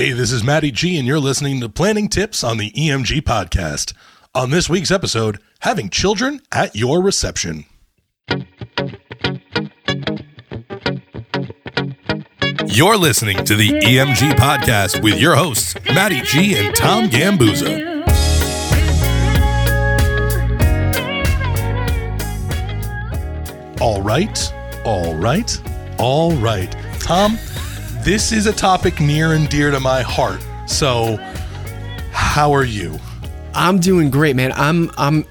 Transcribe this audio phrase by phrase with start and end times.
[0.00, 3.92] Hey, this is Matty G, and you're listening to Planning Tips on the EMG podcast.
[4.34, 7.66] On this week's episode, having children at your reception.
[12.64, 18.00] You're listening to the EMG podcast with your hosts, Matty G and Tom Gambuzza.
[23.82, 24.54] All right,
[24.86, 25.60] all right,
[25.98, 26.74] all right.
[27.00, 27.36] Tom,
[28.04, 30.40] this is a topic near and dear to my heart.
[30.66, 31.16] So,
[32.12, 32.98] how are you?
[33.54, 34.52] I'm doing great, man.
[34.52, 35.26] I'm I'm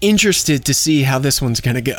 [0.00, 1.96] interested to see how this one's gonna go.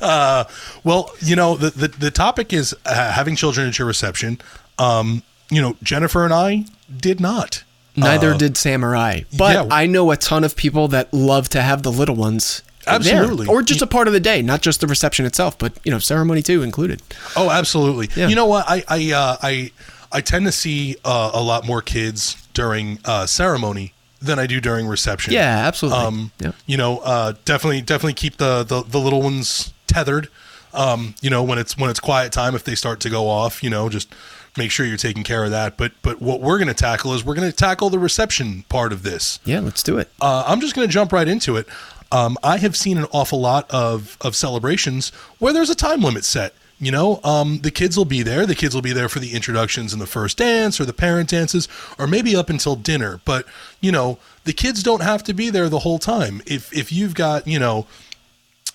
[0.00, 0.44] uh,
[0.82, 4.40] well, you know, the, the, the topic is uh, having children at your reception.
[4.78, 7.62] Um, you know, Jennifer and I did not.
[7.96, 9.24] Neither uh, did Sammy and I.
[9.36, 9.66] But yeah.
[9.70, 12.62] I know a ton of people that love to have the little ones
[12.94, 15.78] absolutely there, or just a part of the day not just the reception itself but
[15.84, 17.02] you know ceremony too included
[17.36, 18.28] oh absolutely yeah.
[18.28, 19.72] you know what i i uh, i
[20.12, 24.60] i tend to see uh, a lot more kids during uh, ceremony than i do
[24.60, 26.52] during reception yeah absolutely um yeah.
[26.66, 30.28] you know uh, definitely definitely keep the, the the little ones tethered
[30.72, 33.62] um you know when it's when it's quiet time if they start to go off
[33.62, 34.14] you know just
[34.56, 35.76] make sure you're taking care of that.
[35.76, 38.92] But but what we're going to tackle is we're going to tackle the reception part
[38.92, 39.40] of this.
[39.44, 40.10] Yeah, let's do it.
[40.20, 41.66] Uh, I'm just going to jump right into it.
[42.12, 46.24] Um, I have seen an awful lot of of celebrations where there's a time limit
[46.24, 46.54] set.
[46.82, 48.46] You know, um, the kids will be there.
[48.46, 51.28] The kids will be there for the introductions and the first dance or the parent
[51.28, 53.20] dances or maybe up until dinner.
[53.26, 53.44] But,
[53.82, 56.40] you know, the kids don't have to be there the whole time.
[56.46, 57.86] If, if you've got, you know,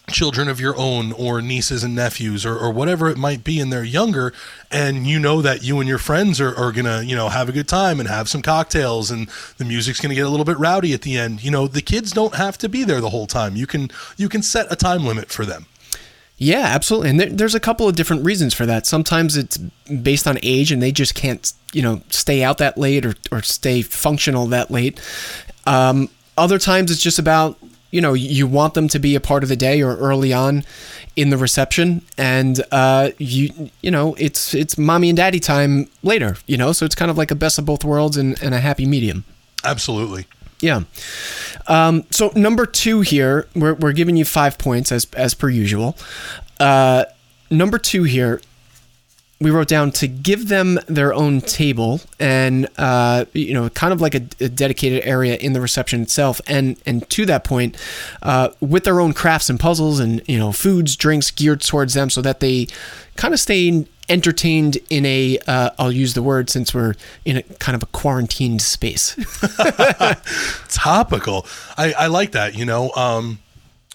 [0.08, 3.72] children of your own or nieces and nephews or, or whatever it might be and
[3.73, 4.34] they're younger
[4.72, 7.52] and you know that you and your friends are, are gonna you know have a
[7.52, 10.94] good time and have some cocktails and the music's gonna get a little bit rowdy
[10.94, 13.56] at the end you know the kids don't have to be there the whole time
[13.56, 15.66] you can you can set a time limit for them
[16.38, 17.12] yeah, absolutely.
[17.12, 18.86] And there, there's a couple of different reasons for that.
[18.86, 23.06] Sometimes it's based on age and they just can't, you know, stay out that late
[23.06, 25.00] or, or stay functional that late.
[25.66, 27.58] Um, other times it's just about
[27.96, 30.64] you know you want them to be a part of the day or early on
[31.16, 32.02] in the reception.
[32.18, 36.74] And uh, you you know it's it's mommy and daddy time later you know?
[36.74, 39.24] So it's kind of like a best of both worlds and, and a happy medium.
[39.64, 40.28] Absolutely.
[40.59, 40.81] Yeah.
[41.68, 45.98] Um, so number two here we're, we're giving you five points as as per usual.
[46.59, 47.06] Uh,
[47.50, 48.42] number two here
[49.45, 54.01] we wrote down to give them their own table and uh, you know kind of
[54.01, 56.41] like a, a, dedicated area in the reception itself.
[56.47, 57.78] And and to that point
[58.23, 62.09] uh, with their own crafts and puzzles and you know foods drinks geared towards them
[62.09, 62.66] so that they
[63.17, 67.44] kind of stay entertained in a will uh, use the word since we're in a
[67.44, 69.16] kind of a quarantined space.
[70.69, 71.45] Topical.
[71.77, 73.38] I, I like that you know um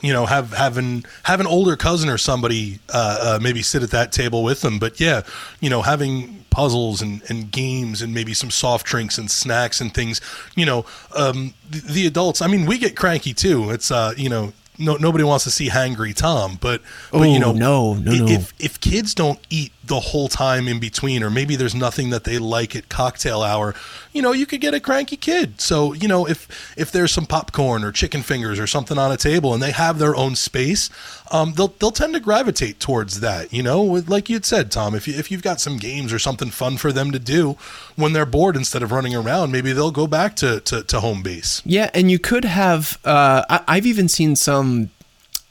[0.01, 3.91] you know have an have an older cousin or somebody uh, uh, maybe sit at
[3.91, 5.23] that table with them but yeah
[5.61, 9.95] you know having puzzles and, and games and maybe some soft drinks and snacks and
[9.95, 10.21] things
[10.57, 10.85] you know
[11.17, 14.97] um, the, the, adults i mean we get cranky too it's uh you know no,
[14.97, 16.81] nobody wants to see hangry Tom, but,
[17.13, 18.27] but you know, no, no, no.
[18.27, 22.23] If if kids don't eat the whole time in between, or maybe there's nothing that
[22.23, 23.75] they like at cocktail hour,
[24.13, 25.61] you know, you could get a cranky kid.
[25.61, 26.47] So you know, if
[26.79, 29.99] if there's some popcorn or chicken fingers or something on a table, and they have
[29.99, 30.91] their own space,
[31.33, 33.53] um, they'll they'll tend to gravitate towards that.
[33.53, 36.51] You know, like you'd said, Tom, if you if you've got some games or something
[36.51, 37.57] fun for them to do
[37.97, 41.23] when they're bored instead of running around, maybe they'll go back to to, to home
[41.25, 41.63] base.
[41.67, 42.97] Yeah, and you could have.
[43.05, 44.91] Uh, I, I've even seen some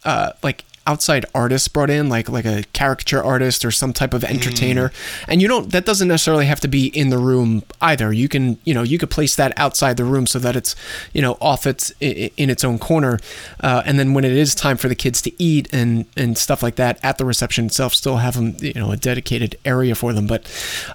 [0.05, 4.23] uh, like outside artists brought in like like a caricature artist or some type of
[4.23, 4.89] entertainer.
[4.89, 5.25] Mm.
[5.27, 8.11] and you don't that doesn't necessarily have to be in the room either.
[8.11, 10.75] You can you know you could place that outside the room so that it's
[11.13, 13.19] you know off its in its own corner.
[13.59, 16.63] Uh, and then when it is time for the kids to eat and and stuff
[16.63, 20.11] like that at the reception itself still have them you know a dedicated area for
[20.13, 20.25] them.
[20.25, 20.41] But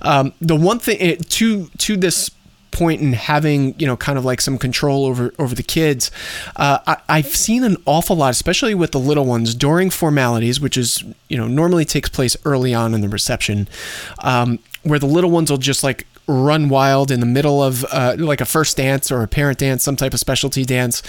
[0.03, 2.31] um, the one thing eh, to to this
[2.75, 6.11] point in having you know kind of like some control over over the kids.
[6.57, 10.77] Uh, I, have seen an awful lot, especially with the little ones during formalities, which
[10.77, 13.69] is you know normally takes place early on in the reception,
[14.19, 18.17] um, where the little ones will just like run wild in the middle of uh,
[18.19, 21.03] like a first dance or a parent dance, some type of specialty dance,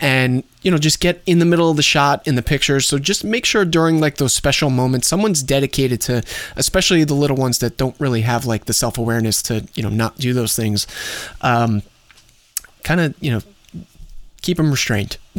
[0.00, 2.86] and you know just get in the middle of the shot in the pictures.
[2.86, 6.22] So just make sure during like those special moments, someone's dedicated to,
[6.56, 9.88] especially the little ones that don't really have like the self awareness to you know
[9.90, 10.86] not do those things.
[11.40, 11.82] Um,
[12.82, 13.40] kind of you know
[14.42, 15.16] keep them restrained.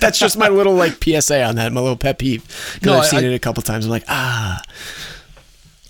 [0.00, 2.78] That's just my little like PSA on that, my little pet peeve.
[2.82, 3.84] No, I've seen I, it a couple times.
[3.84, 4.62] I'm like, ah,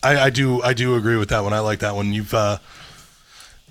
[0.02, 1.52] I, I do I do agree with that one.
[1.52, 2.12] I like that one.
[2.12, 2.58] You've uh,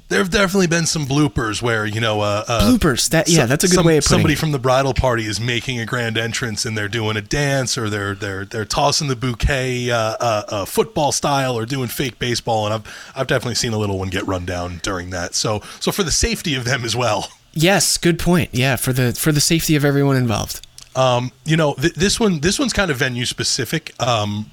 [0.07, 3.09] there have definitely been some bloopers where you know uh, uh, Bloopers.
[3.09, 4.39] That yeah, some- that's a good some- way of putting somebody it.
[4.39, 7.89] from the bridal party is making a grand entrance and they're doing a dance or
[7.89, 12.65] they're they're they're tossing the bouquet uh, uh, uh, football style or doing fake baseball
[12.65, 15.91] and I've I've definitely seen a little one get run down during that so so
[15.93, 18.51] for the safety of them as well Yes, good point.
[18.53, 20.65] Yeah, for the for the safety of everyone involved.
[20.95, 24.49] um, you know th- this one this one's kind of venue specific um,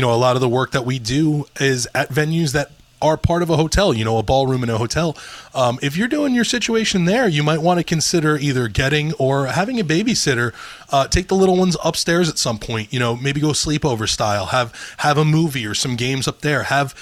[0.00, 2.70] you know a lot of the work that we do is at venues that
[3.02, 5.14] are part of a hotel you know a ballroom in a hotel.
[5.54, 9.48] Um, if you're doing your situation there you might want to consider either getting or
[9.48, 10.54] having a babysitter
[10.88, 14.46] uh, take the little ones upstairs at some point you know maybe go sleepover style
[14.46, 16.94] have have a movie or some games up there have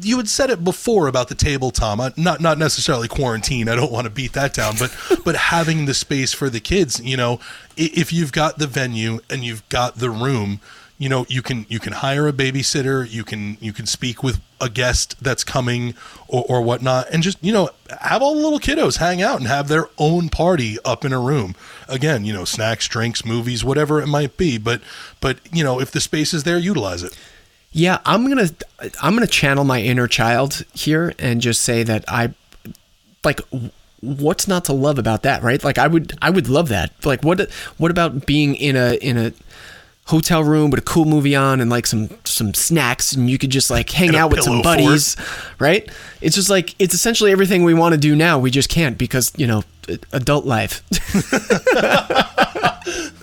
[0.00, 3.76] you had said it before about the table tom Uh, not not necessarily quarantine i
[3.76, 4.92] don't want to beat that down but
[5.24, 7.38] but having the space for the kids you know
[7.76, 10.58] if you've got the venue and you've got the room
[11.02, 14.40] you know you can you can hire a babysitter you can you can speak with
[14.60, 15.94] a guest that's coming
[16.28, 17.68] or, or whatnot and just you know
[18.00, 21.18] have all the little kiddos hang out and have their own party up in a
[21.18, 21.56] room
[21.88, 24.80] again you know snacks drinks movies whatever it might be but
[25.20, 27.18] but you know if the space is there utilize it
[27.72, 28.50] Yeah, I'm gonna
[29.02, 32.34] I'm gonna channel my inner child here and just say that I
[33.24, 33.40] like
[34.02, 35.62] what's not to love about that, right?
[35.64, 36.92] Like I would I would love that.
[37.04, 39.32] Like what what about being in a in a
[40.12, 43.50] hotel room with a cool movie on and like some some snacks and you could
[43.50, 45.16] just like hang out with some buddies,
[45.58, 45.90] right?
[46.20, 48.38] It's just like it's essentially everything we want to do now.
[48.38, 49.62] We just can't because, you know,
[50.12, 50.82] adult life.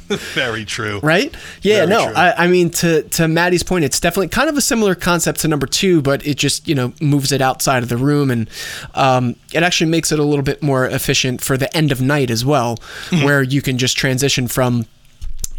[0.10, 1.36] very true right?
[1.62, 2.14] Yeah, Very no.
[2.16, 5.48] I, I mean, to to Matty's point, it's definitely kind of a similar concept to
[5.48, 8.50] number two, but it just you know moves it outside of the room, and
[8.96, 12.32] um, it actually makes it a little bit more efficient for the end of night
[12.32, 12.78] as well,
[13.10, 13.24] Mm-hmm.
[13.26, 14.86] where you can just transition from.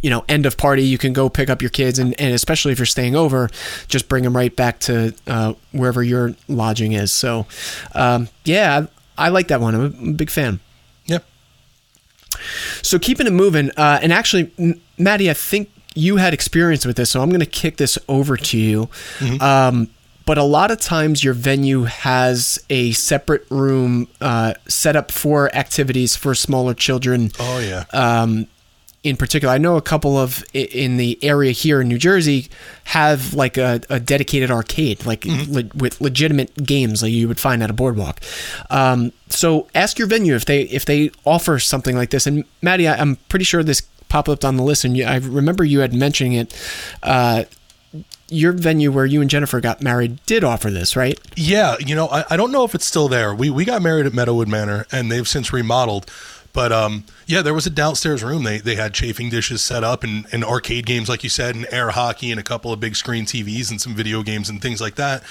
[0.02, 2.72] You know, end of party, you can go pick up your kids, and, and especially
[2.72, 3.50] if you're staying over,
[3.86, 7.12] just bring them right back to uh, wherever your lodging is.
[7.12, 7.46] So,
[7.94, 8.86] um, yeah,
[9.18, 9.74] I, I like that one.
[9.74, 10.60] I'm a big fan.
[11.04, 11.18] yeah
[12.82, 14.50] So keeping it moving, uh, and actually,
[14.98, 18.36] Matty, I think you had experience with this, so I'm going to kick this over
[18.36, 18.88] to you.
[19.40, 19.90] Um,
[20.24, 25.54] but a lot of times, your venue has a separate room uh, set up for
[25.54, 27.32] activities for smaller children.
[27.40, 28.46] oh yeah Um,
[29.02, 32.48] in particular, I know a couple of in the area here in New Jersey
[32.84, 37.62] have like a, a dedicated arcade, like le- with legitimate games like you would find
[37.62, 38.20] at a boardwalk.
[38.68, 42.26] Um, so ask your venue if they if they offer something like this.
[42.26, 43.80] And Matty, I, I'm pretty sure this
[44.10, 46.54] popped up on the list, and you, I remember you had mentioning it.
[47.02, 47.44] Uh,
[48.32, 51.18] your venue where you and Jennifer got married did offer this, right?
[51.34, 53.34] Yeah, you know, I, I don't know if it's still there.
[53.34, 56.08] We we got married at Meadowood Manor, and they've since remodeled.
[56.52, 58.42] But um, yeah, there was a downstairs room.
[58.42, 61.64] They they had chafing dishes set up and, and arcade games, like you said, and
[61.70, 64.80] air hockey and a couple of big screen TVs and some video games and things
[64.80, 65.22] like that.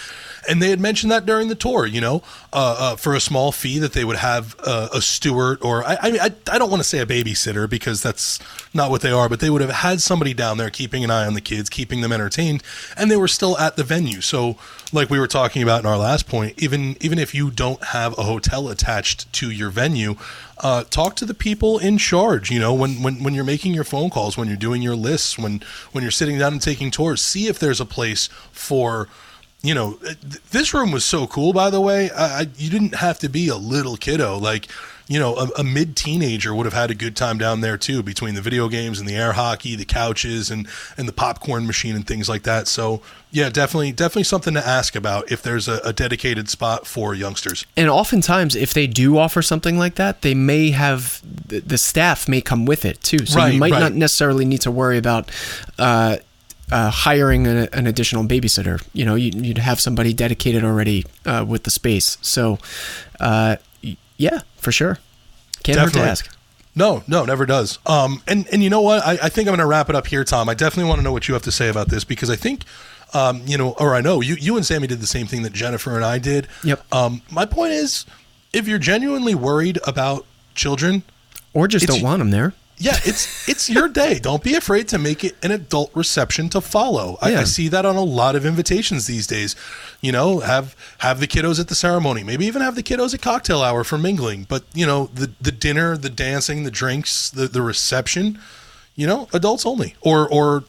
[0.47, 2.23] And they had mentioned that during the tour, you know,
[2.53, 5.97] uh, uh, for a small fee that they would have uh, a steward or I
[6.01, 8.39] I, I don't want to say a babysitter because that's
[8.73, 11.25] not what they are, but they would have had somebody down there keeping an eye
[11.25, 12.63] on the kids, keeping them entertained,
[12.95, 14.21] and they were still at the venue.
[14.21, 14.55] So,
[14.93, 18.17] like we were talking about in our last point, even even if you don't have
[18.17, 20.15] a hotel attached to your venue,
[20.59, 22.51] uh, talk to the people in charge.
[22.51, 25.37] You know, when when when you're making your phone calls, when you're doing your lists,
[25.37, 29.07] when when you're sitting down and taking tours, see if there's a place for
[29.61, 30.17] you know, th-
[30.51, 31.51] this room was so cool.
[31.53, 34.37] By the way, I, I, you didn't have to be a little kiddo.
[34.37, 34.67] Like,
[35.09, 38.03] you know, a, a mid teenager would have had a good time down there too,
[38.03, 40.67] between the video games and the air hockey, the couches, and
[40.97, 42.67] and the popcorn machine and things like that.
[42.67, 43.01] So,
[43.31, 47.65] yeah, definitely, definitely something to ask about if there's a, a dedicated spot for youngsters.
[47.75, 52.29] And oftentimes, if they do offer something like that, they may have the, the staff
[52.29, 53.25] may come with it too.
[53.25, 53.79] So Right, you might right.
[53.79, 55.31] not necessarily need to worry about
[55.79, 56.17] uh,
[56.71, 58.85] uh, hiring a, an additional babysitter.
[58.93, 62.17] You know, you, you'd have somebody dedicated already uh, with the space.
[62.21, 62.59] So,
[63.19, 63.57] uh,
[64.17, 64.99] yeah, for sure.
[65.63, 66.35] Can't hurt to ask.
[66.75, 67.79] No, no, never does.
[67.85, 69.05] Um, and and you know what?
[69.05, 70.47] I, I think I'm going to wrap it up here, Tom.
[70.47, 72.63] I definitely want to know what you have to say about this because I think,
[73.13, 75.51] um, you know, or I know you you and Sammy did the same thing that
[75.51, 76.47] Jennifer and I did.
[76.63, 76.93] Yep.
[76.93, 78.05] Um, my point is,
[78.53, 81.03] if you're genuinely worried about children,
[81.53, 82.53] Or just don't want them there.
[82.79, 84.19] Yeah, it's it's your day.
[84.19, 87.17] Don't be afraid to make it an adult reception to follow.
[87.21, 87.41] I, Yeah.
[87.41, 89.55] I see that on a lot of invitations these days.
[89.99, 93.21] You know, have have the kiddos at the ceremony, maybe even have the kiddos at
[93.21, 94.45] cocktail hour for mingling.
[94.47, 98.39] But you know, the the dinner, the dancing, the drinks, the the reception,
[98.95, 100.63] you know, adults only, or or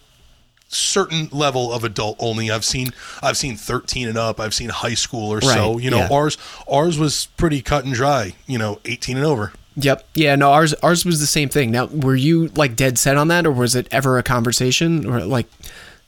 [0.67, 2.51] certain level of adult only.
[2.51, 2.91] I've seen
[3.23, 4.41] I've seen 13 and up.
[4.41, 5.79] I've seen high school or so.
[5.79, 6.09] You know, yeah.
[6.11, 6.37] ours
[6.69, 8.35] ours was pretty cut and dry.
[8.49, 9.53] You know, 18 and over.
[9.77, 10.07] Yep.
[10.15, 10.37] Yeah.
[10.37, 10.51] No.
[10.51, 10.75] Ours.
[10.75, 11.71] Ours was the same thing.
[11.71, 15.21] Now, were you like dead set on that, or was it ever a conversation, or
[15.21, 15.47] like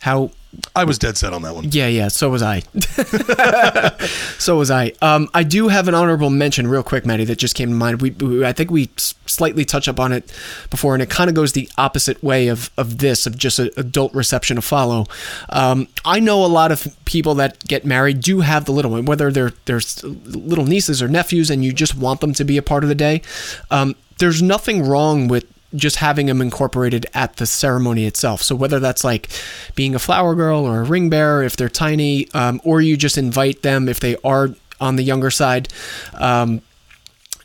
[0.03, 0.31] how
[0.77, 1.65] I was dead set on that one.
[1.71, 2.09] yeah, yeah.
[2.09, 2.61] So was I.
[4.39, 4.93] so was I.
[5.01, 8.03] Um, I do have an honorable mention, real quick, Matty, that just came to mind.
[8.03, 10.31] We, we I think we slightly touch up on it
[10.71, 13.73] before, and it kind of goes the opposite way of of this, of just a
[13.79, 15.07] adult reception to follow.
[15.49, 19.07] Um, I know a lot of people that get married do have the little one,
[19.07, 22.63] whether they're they're little nieces or nephews, and you just want them to be a
[22.63, 23.23] part of the day.
[23.71, 28.43] Um, there's nothing wrong with just having them incorporated at the ceremony itself.
[28.43, 29.29] So whether that's like
[29.75, 33.19] being a flower girl or a ring bearer if they're tiny, um, or you just
[33.19, 34.51] invite them if they are
[34.81, 35.69] on the younger side.
[36.15, 36.63] Um,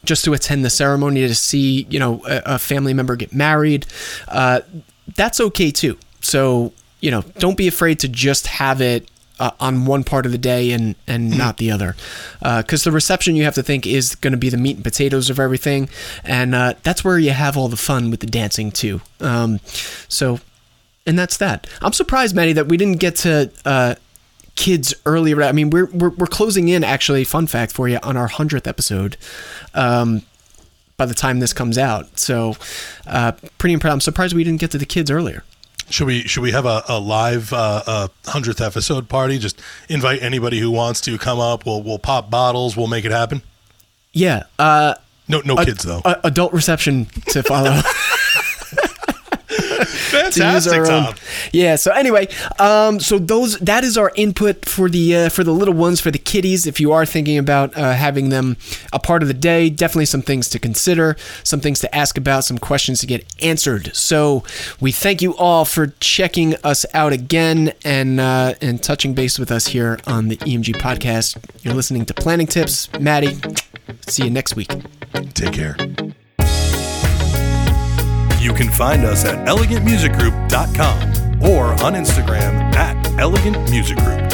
[0.04, 3.86] just to attend the ceremony to see, you know, a, a family member get married,
[4.28, 4.62] uh,
[5.16, 5.98] that's okay too.
[6.22, 10.32] So, you know, don't be afraid to just have it uh, on one part of
[10.32, 11.96] the day and and not the other,
[12.40, 15.30] because the reception you have to think is going to be the meat and potatoes
[15.30, 15.90] of everything,
[16.24, 19.02] and uh, that's where you have all the fun with the dancing too.
[19.20, 19.60] Um,
[20.08, 20.40] so,
[21.06, 21.68] and that's that.
[21.82, 23.52] I'm surprised, Matty, that we didn't get to.
[23.66, 23.96] Uh,
[24.56, 25.42] kids earlier.
[25.44, 26.84] I mean, we're, we're we're closing in.
[26.84, 29.16] Actually, fun fact for you on our hundredth episode.
[29.74, 30.24] Um,
[30.98, 32.56] by the time this comes out, so
[33.06, 33.94] uh, pretty impressed.
[33.94, 35.44] I'm surprised we didn't get to the kids earlier.
[35.90, 39.40] Should we should we have a, a live uh, hundredth episode party?
[39.40, 41.66] Just invite anybody who wants to come up.
[41.66, 42.76] We'll we'll pop bottles.
[42.76, 43.42] We'll make it happen.
[44.12, 44.96] Yeah, uh,
[45.30, 46.02] No no kids though.
[46.04, 47.80] a- adult reception to follow.
[49.86, 51.16] to use Fantastic, our own- Tom.
[51.52, 51.76] Yeah.
[51.76, 52.28] So anyway,
[52.60, 56.12] um, so those that is our input for the uh, for the little ones for
[56.12, 56.66] the kiddies.
[56.68, 58.58] If you are thinking about uh, having them
[58.94, 62.44] a part of the day, definitely some things to consider, some things to ask about,
[62.44, 63.96] some questions to get answered.
[63.96, 64.44] So
[64.80, 69.52] we thank you all for checking us out again and uh, and touching base with
[69.52, 71.38] us here on the EMG podcast.
[71.64, 73.38] You're listening to Planning Tips, Matty.
[74.08, 74.70] See you next week.
[75.34, 75.78] Take care.
[78.48, 84.27] You can find us at elegantmusicgroup.com or on Instagram at elegantmusicgroup.